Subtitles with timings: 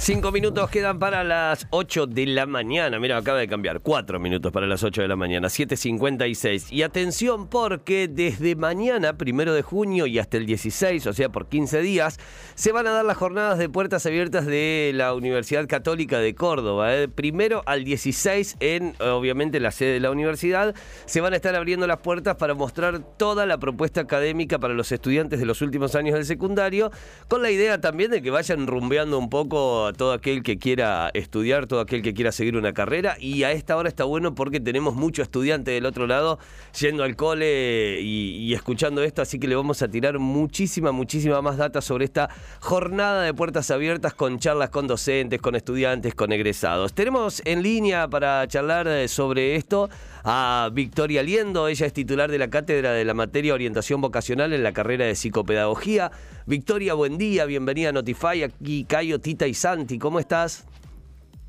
[0.00, 3.00] Cinco minutos quedan para las 8 de la mañana.
[3.00, 3.80] Mira, acaba de cambiar.
[3.80, 5.48] Cuatro minutos para las 8 de la mañana.
[5.48, 6.72] 7.56.
[6.72, 11.48] Y atención porque desde mañana, primero de junio y hasta el 16, o sea, por
[11.48, 12.18] 15 días,
[12.54, 16.94] se van a dar las jornadas de puertas abiertas de la Universidad Católica de Córdoba.
[16.94, 17.08] ¿eh?
[17.08, 20.76] Primero al 16 en, obviamente, la sede de la universidad.
[21.06, 24.92] Se van a estar abriendo las puertas para mostrar toda la propuesta académica para los
[24.92, 26.92] estudiantes de los últimos años del secundario,
[27.26, 31.66] con la idea también de que vayan rumbeando un poco todo aquel que quiera estudiar,
[31.66, 33.16] todo aquel que quiera seguir una carrera.
[33.18, 36.38] Y a esta hora está bueno porque tenemos mucho estudiante del otro lado
[36.78, 39.22] yendo al cole y, escuchando esto.
[39.22, 42.28] Así que le vamos a tirar muchísima, muchísima más data sobre esta
[42.60, 46.92] jornada de puertas abiertas con charlas con docentes, con estudiantes, con egresados.
[46.92, 49.88] Tenemos en línea para charlar eh, sobre esto
[50.24, 51.68] a Victoria Liendo.
[51.68, 55.14] Ella es titular de la cátedra de la materia orientación vocacional en la carrera de
[55.14, 56.10] psicopedagogía.
[56.46, 58.42] Victoria, buen día, bienvenida a Notify.
[58.42, 60.64] Aquí Cayo, Tita y Santi, ¿cómo estás?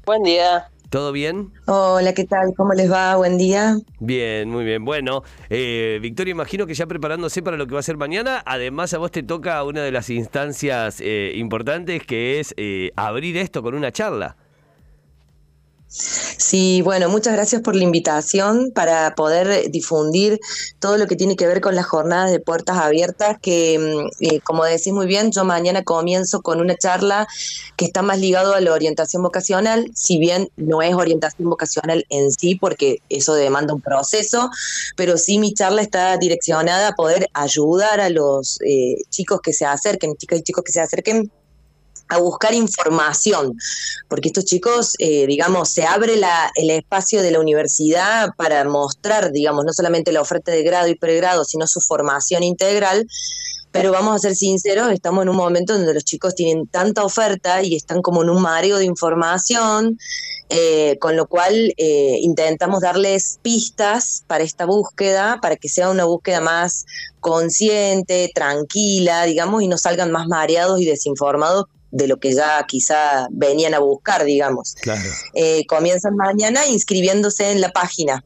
[0.05, 0.69] Buen día.
[0.91, 1.51] ¿Todo bien?
[1.65, 2.53] Hola, ¿qué tal?
[2.55, 3.15] ¿Cómo les va?
[3.15, 3.79] Buen día.
[3.99, 4.85] Bien, muy bien.
[4.85, 8.93] Bueno, eh, Victoria, imagino que ya preparándose para lo que va a ser mañana, además
[8.93, 13.63] a vos te toca una de las instancias eh, importantes que es eh, abrir esto
[13.63, 14.37] con una charla.
[16.49, 20.39] Sí, bueno, muchas gracias por la invitación para poder difundir
[20.79, 24.39] todo lo que tiene que ver con las jornadas de puertas abiertas, que mm, eh,
[24.39, 27.27] como decís muy bien, yo mañana comienzo con una charla
[27.77, 32.31] que está más ligado a la orientación vocacional, si bien no es orientación vocacional en
[32.31, 34.49] sí, porque eso demanda un proceso,
[34.95, 39.67] pero sí mi charla está direccionada a poder ayudar a los eh, chicos que se
[39.67, 41.31] acerquen, chicas y chicos que se acerquen
[42.09, 43.55] a buscar información,
[44.07, 46.15] porque estos chicos, eh, digamos, se abre
[46.55, 50.95] el espacio de la universidad para mostrar, digamos, no solamente la oferta de grado y
[50.95, 53.07] pregrado, sino su formación integral.
[53.71, 57.61] Pero vamos a ser sinceros, estamos en un momento donde los chicos tienen tanta oferta
[57.61, 59.99] y están como en un mareo de información,
[60.49, 66.05] eh, con lo cual eh, intentamos darles pistas para esta búsqueda, para que sea una
[66.05, 66.87] búsqueda más
[67.19, 73.27] consciente, tranquila, digamos, y no salgan más mareados y desinformados de lo que ya quizá
[73.31, 74.75] venían a buscar, digamos.
[74.81, 75.09] Claro.
[75.33, 78.23] Eh, comienzan mañana inscribiéndose en la página.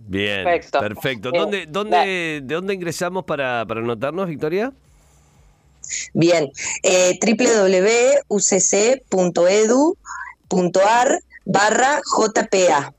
[0.00, 1.30] Bien, perfecto.
[1.30, 4.72] ¿Dónde, dónde, ¿De dónde ingresamos para, para anotarnos, Victoria?
[6.14, 6.50] Bien,
[6.82, 8.28] eh, www.ucc.edu.ar
[11.44, 12.94] barra JPA.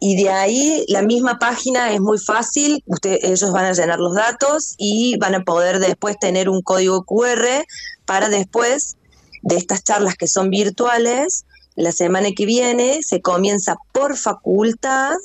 [0.00, 4.14] Y de ahí la misma página es muy fácil, usted, ellos van a llenar los
[4.14, 7.66] datos y van a poder después tener un código QR
[8.06, 8.96] para después
[9.42, 11.44] de estas charlas que son virtuales,
[11.76, 15.16] la semana que viene se comienza por facultad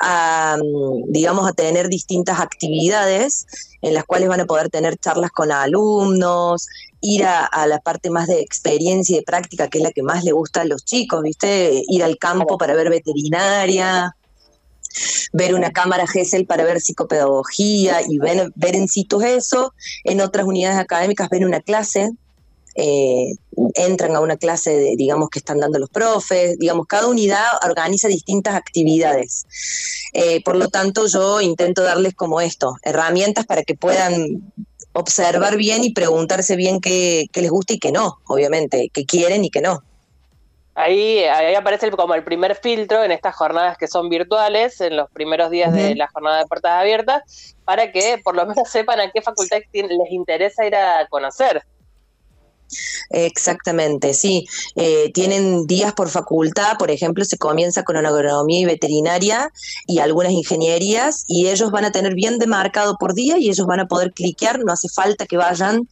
[0.00, 0.56] a,
[1.08, 3.46] digamos, a tener distintas actividades
[3.82, 6.68] en las cuales van a poder tener charlas con alumnos,
[7.00, 10.02] ir a, a, la parte más de experiencia y de práctica, que es la que
[10.02, 11.82] más le gusta a los chicos, ¿viste?
[11.88, 14.16] Ir al campo para ver veterinaria,
[15.32, 19.74] ver una cámara GESEL para ver psicopedagogía y ver, ver en sitios eso.
[20.04, 22.10] En otras unidades académicas ven una clase
[22.76, 23.34] eh,
[23.74, 28.08] entran a una clase, de, digamos, que están dando los profes, digamos, cada unidad organiza
[28.08, 29.46] distintas actividades.
[30.12, 34.52] Eh, por lo tanto, yo intento darles como esto, herramientas para que puedan
[34.92, 39.50] observar bien y preguntarse bien qué, les gusta y qué no, obviamente, qué quieren y
[39.50, 39.82] qué no.
[40.74, 45.10] Ahí, ahí aparece como el primer filtro en estas jornadas que son virtuales, en los
[45.10, 49.10] primeros días de la jornada de puertas abiertas, para que por lo menos sepan a
[49.10, 51.62] qué facultad les interesa ir a conocer.
[53.10, 54.46] Exactamente, sí.
[54.74, 59.50] Eh, tienen días por facultad, por ejemplo, se comienza con agronomía y veterinaria
[59.86, 63.80] y algunas ingenierías y ellos van a tener bien demarcado por día y ellos van
[63.80, 65.88] a poder cliquear, no hace falta que vayan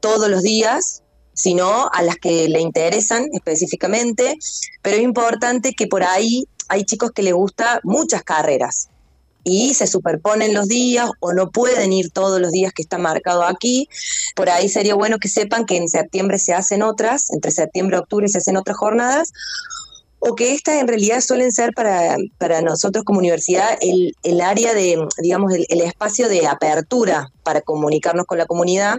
[0.00, 1.02] todos los días,
[1.34, 4.38] sino a las que le interesan específicamente,
[4.82, 8.88] pero es importante que por ahí hay chicos que les gusta muchas carreras
[9.48, 13.44] y se superponen los días o no pueden ir todos los días que está marcado
[13.44, 13.88] aquí.
[14.34, 18.00] Por ahí sería bueno que sepan que en septiembre se hacen otras, entre septiembre y
[18.00, 19.32] octubre se hacen otras jornadas,
[20.18, 24.74] o que estas en realidad suelen ser para, para nosotros como universidad el, el área
[24.74, 28.96] de, digamos, el, el espacio de apertura para comunicarnos con la comunidad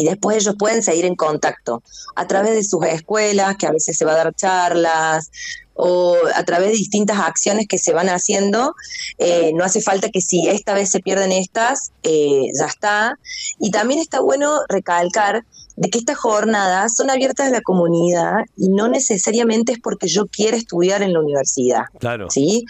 [0.00, 1.82] y después ellos pueden seguir en contacto
[2.16, 5.30] a través de sus escuelas, que a veces se va a dar charlas,
[5.74, 8.74] o a través de distintas acciones que se van haciendo.
[9.18, 13.18] Eh, no hace falta que si esta vez se pierden estas, eh, ya está.
[13.58, 15.44] Y también está bueno recalcar
[15.76, 20.26] de que estas jornadas son abiertas a la comunidad y no necesariamente es porque yo
[20.26, 21.84] quiera estudiar en la universidad.
[21.98, 22.30] Claro.
[22.30, 22.64] ¿sí?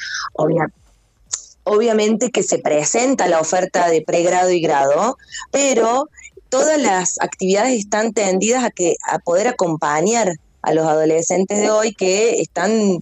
[1.65, 5.17] obviamente que se presenta la oferta de pregrado y grado,
[5.53, 6.09] pero
[6.51, 11.95] todas las actividades están tendidas a que a poder acompañar a los adolescentes de hoy
[11.95, 13.01] que están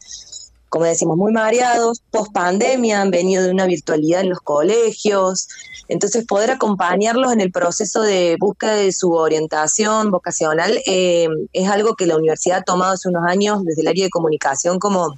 [0.69, 5.49] como decimos, muy mareados, post pandemia, han venido de una virtualidad en los colegios,
[5.89, 11.95] entonces poder acompañarlos en el proceso de búsqueda de su orientación vocacional eh, es algo
[11.95, 15.17] que la universidad ha tomado hace unos años desde el área de comunicación como,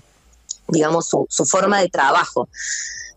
[0.72, 2.48] digamos, su, su forma de trabajo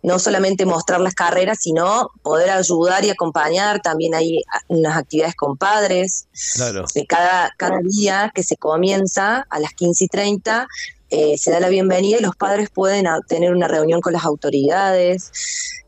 [0.04, 3.82] no solamente mostrar las carreras, sino poder ayudar y acompañar.
[3.82, 6.28] También hay unas actividades con padres.
[6.56, 6.84] Claro.
[7.08, 10.68] Cada, cada día que se comienza a las 15 y 30
[11.10, 15.32] eh, se da la bienvenida y los padres pueden tener una reunión con las autoridades.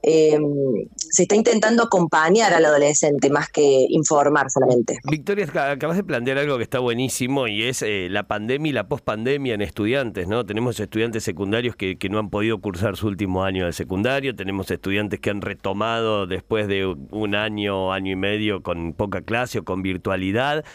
[0.01, 0.39] Eh,
[1.15, 5.00] se está intentando acompañar al adolescente más que informar solamente.
[5.09, 8.89] Victoria, acabas de plantear algo que está buenísimo y es eh, la pandemia y la
[8.89, 10.45] pospandemia en estudiantes, ¿no?
[10.45, 14.69] Tenemos estudiantes secundarios que, que, no han podido cursar su último año de secundario, tenemos
[14.69, 19.63] estudiantes que han retomado después de un año, año y medio con poca clase o
[19.63, 20.65] con virtualidad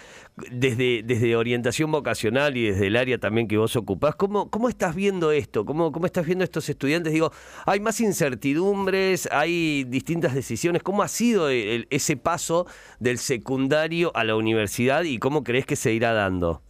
[0.50, 4.94] desde, desde orientación vocacional y desde el área también que vos ocupás, ¿cómo, cómo estás
[4.94, 5.64] viendo esto?
[5.64, 7.12] ¿Cómo, ¿Cómo estás viendo estos estudiantes?
[7.12, 7.32] Digo,
[7.66, 10.82] hay más incertidumbres, hay distintas decisiones.
[10.82, 12.66] ¿Cómo ha sido ese paso
[12.98, 16.62] del secundario a la universidad y cómo crees que se irá dando?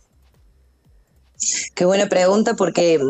[1.75, 3.01] Qué buena pregunta porque,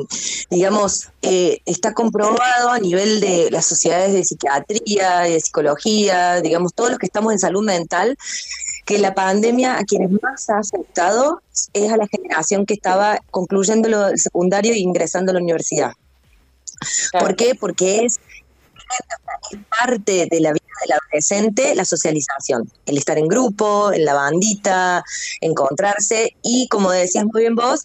[0.50, 6.90] digamos, eh, está comprobado a nivel de las sociedades de psiquiatría, de psicología, digamos, todos
[6.90, 8.16] los que estamos en salud mental,
[8.84, 11.42] que la pandemia a quienes más ha afectado
[11.72, 15.92] es a la generación que estaba concluyendo el secundario e ingresando a la universidad.
[17.12, 17.54] ¿Por qué?
[17.54, 18.18] Porque es
[19.84, 25.04] parte de la vida del adolescente la socialización, el estar en grupo, en la bandita,
[25.40, 27.84] encontrarse y como decías muy bien vos,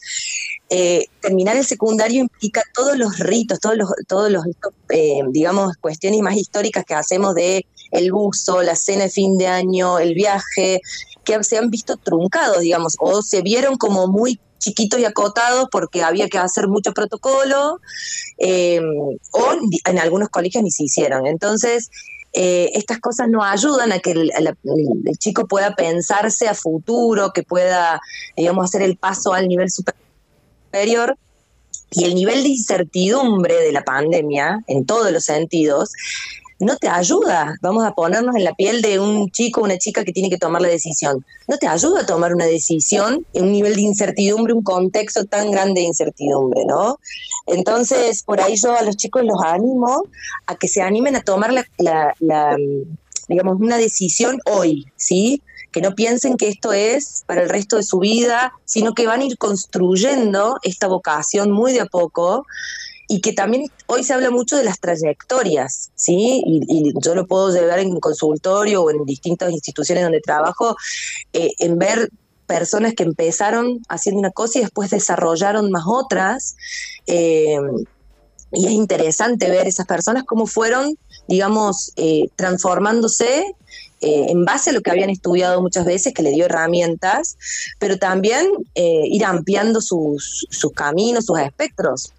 [0.69, 4.45] eh, terminar el secundario implica todos los ritos, todos los, todos los
[4.89, 7.65] eh, digamos, cuestiones más históricas que hacemos de
[7.97, 10.81] el buzo, la cena de fin de año, el viaje,
[11.23, 16.03] que se han visto truncados, digamos, o se vieron como muy chiquitos y acotados porque
[16.03, 17.79] había que hacer mucho protocolo,
[18.37, 18.81] eh,
[19.31, 19.45] o
[19.85, 21.27] en algunos colegios ni se hicieron.
[21.27, 21.89] Entonces,
[22.37, 24.31] eh, estas cosas no ayudan a que el,
[25.17, 28.01] chico pueda pensarse a futuro, que pueda,
[28.35, 31.17] digamos, hacer el paso al nivel superior.
[31.91, 35.91] Y el nivel de incertidumbre de la pandemia, en todos los sentidos,
[36.59, 37.55] no te ayuda.
[37.61, 40.37] Vamos a ponernos en la piel de un chico o una chica que tiene que
[40.37, 41.25] tomar la decisión.
[41.47, 45.51] No te ayuda a tomar una decisión en un nivel de incertidumbre, un contexto tan
[45.51, 46.99] grande de incertidumbre, ¿no?
[47.47, 50.03] Entonces, por ahí yo a los chicos los animo
[50.45, 51.65] a que se animen a tomar la,
[52.19, 52.57] la
[53.27, 55.41] digamos, una decisión hoy, ¿sí?
[55.75, 59.19] que no piensen que esto es para el resto de su vida, sino que van
[59.19, 62.45] a ir construyendo esta vocación muy de a poco
[63.07, 66.41] y que también hoy se habla mucho de las trayectorias, ¿sí?
[66.45, 70.75] Y, yo lo puedo llevar en consultorio o en distintas instituciones donde trabajo,
[71.33, 72.09] eh, en ver
[72.47, 76.55] personas que empezaron haciendo una cosa y después desarrollaron más otras.
[77.07, 77.57] Eh,
[78.51, 80.97] y es interesante ver esas personas cómo fueron,
[81.27, 83.53] digamos, eh, transformándose
[84.01, 87.37] en base a lo que habían estudiado muchas veces, que le dio herramientas,
[87.79, 92.13] pero también ir ampliando sus, sus, caminos, sus espectros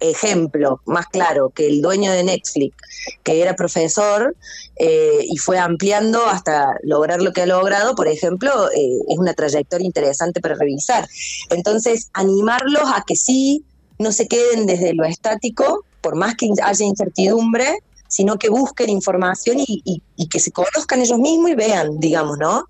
[0.00, 2.76] ejemplo más claro que el dueño de Netflix,
[3.22, 4.36] que era profesor
[4.76, 9.34] eh, y fue ampliando hasta lograr lo que ha logrado, por ejemplo, eh, es una
[9.34, 11.08] trayectoria interesante para revisar.
[11.50, 13.64] Entonces, animarlos a que sí,
[13.98, 19.58] no se queden desde lo estático, por más que haya incertidumbre, sino que busquen información
[19.58, 19.82] y,
[20.16, 22.66] y que se conozcan ellos mismos y vean, digamos, ¿no?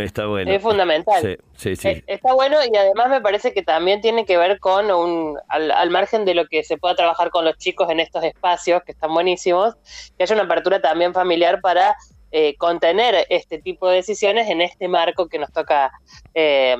[0.00, 0.50] Está bueno.
[0.50, 1.38] Es fundamental.
[1.56, 4.90] Sí, sí, eh, Está bueno y además me parece que también tiene que ver con
[4.90, 8.82] un, al, margen de lo que se pueda trabajar con los chicos en estos espacios
[8.84, 9.74] que están buenísimos,
[10.16, 11.94] que haya una apertura también familiar para
[12.30, 15.92] eh, contener este tipo de decisiones en este marco que nos toca
[16.32, 16.76] eh,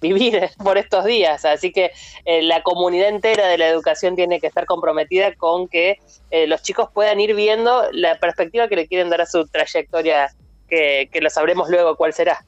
[0.00, 1.44] vivir por estos días.
[1.44, 1.92] Así que
[2.24, 5.98] la comunidad entera de la educación tiene que estar comprometida con que
[6.46, 10.30] los chicos puedan ir viendo la perspectiva que le quieren dar a su trayectoria
[10.72, 12.44] que, lo sabremos luego cuál será.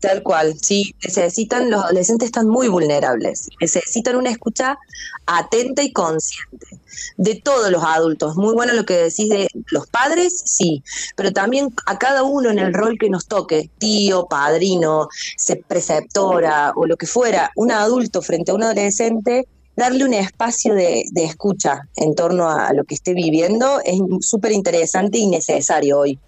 [0.00, 4.76] Tal cual, sí, necesitan, los adolescentes están muy vulnerables, necesitan una escucha
[5.24, 6.66] atenta y consciente
[7.16, 8.36] de todos los adultos.
[8.36, 10.82] Muy bueno lo que decís de los padres, sí,
[11.16, 15.08] pero también a cada uno en el rol que nos toque, tío, padrino,
[15.66, 21.04] preceptora o lo que fuera, un adulto frente a un adolescente, darle un espacio de,
[21.10, 26.20] de escucha en torno a lo que esté viviendo es súper interesante y necesario hoy.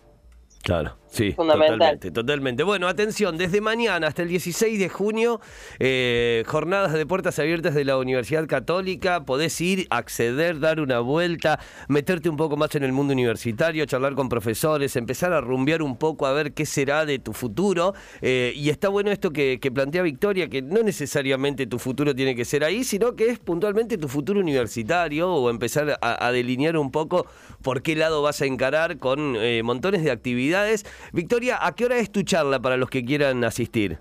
[0.62, 0.96] Claro.
[1.18, 1.78] Sí, Fundamental.
[1.78, 2.62] totalmente, totalmente.
[2.62, 5.40] Bueno, atención, desde mañana hasta el 16 de junio,
[5.80, 11.58] eh, jornadas de puertas abiertas de la Universidad Católica, podés ir, acceder, dar una vuelta,
[11.88, 15.96] meterte un poco más en el mundo universitario, charlar con profesores, empezar a rumbear un
[15.96, 17.94] poco a ver qué será de tu futuro.
[18.22, 22.37] Eh, y está bueno esto que, que plantea Victoria, que no necesariamente tu futuro tiene
[22.37, 26.76] que ser ahí, sino que es puntualmente tu futuro universitario o empezar a, a delinear
[26.76, 27.26] un poco
[27.62, 30.87] por qué lado vas a encarar con eh, montones de actividades.
[31.12, 33.98] Victoria, ¿a qué hora es tu charla para los que quieran asistir?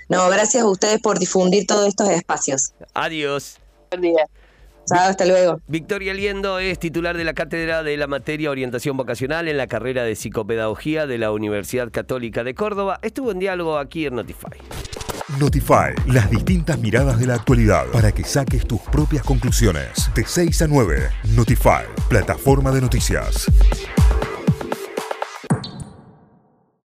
[0.09, 2.73] No, gracias a ustedes por difundir todos estos espacios.
[2.95, 3.59] Adiós.
[3.91, 4.27] Buen día.
[4.89, 5.61] Chao, hasta luego.
[5.67, 10.05] Victoria Liendo es titular de la cátedra de la materia orientación vocacional en la carrera
[10.05, 12.99] de psicopedagogía de la Universidad Católica de Córdoba.
[13.03, 14.59] Estuvo en diálogo aquí en Notify.
[15.39, 20.11] Notify, las distintas miradas de la actualidad para que saques tus propias conclusiones.
[20.15, 23.47] De 6 a 9, Notify, plataforma de noticias.